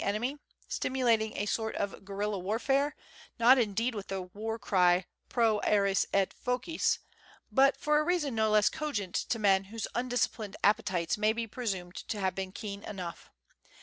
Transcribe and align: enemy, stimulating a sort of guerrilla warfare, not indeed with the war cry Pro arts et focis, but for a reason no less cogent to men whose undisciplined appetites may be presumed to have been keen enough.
enemy, 0.03 0.35
stimulating 0.67 1.37
a 1.37 1.45
sort 1.45 1.75
of 1.75 2.03
guerrilla 2.03 2.39
warfare, 2.39 2.95
not 3.37 3.59
indeed 3.59 3.93
with 3.93 4.07
the 4.07 4.19
war 4.19 4.57
cry 4.57 5.05
Pro 5.29 5.59
arts 5.59 6.07
et 6.11 6.33
focis, 6.33 6.97
but 7.51 7.77
for 7.77 7.99
a 7.99 8.03
reason 8.03 8.33
no 8.33 8.49
less 8.49 8.67
cogent 8.67 9.13
to 9.13 9.37
men 9.37 9.65
whose 9.65 9.85
undisciplined 9.93 10.55
appetites 10.63 11.19
may 11.19 11.33
be 11.33 11.45
presumed 11.45 11.93
to 11.93 12.19
have 12.19 12.33
been 12.33 12.51
keen 12.51 12.81
enough. 12.85 13.29